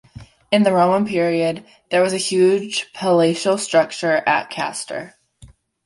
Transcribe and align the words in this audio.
In 0.51 0.63
the 0.63 0.73
Roman 0.73 1.07
period, 1.07 1.63
there 1.91 2.01
was 2.01 2.11
a 2.11 2.17
huge 2.17 2.91
palatial 2.91 3.59
structure 3.59 4.23
at 4.25 4.49
Castor. 4.49 5.13